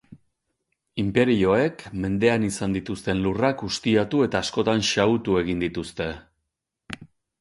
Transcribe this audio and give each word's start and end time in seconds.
Inperioek, 1.01 1.83
mendean 2.05 2.47
izan 2.49 2.73
dituzten 2.77 3.21
lurrak 3.27 3.61
ustiatu 3.69 4.23
eta 4.29 4.41
askotan 4.47 4.85
xahutu 4.93 5.37
egin 5.43 5.63
dituzte. 5.69 6.09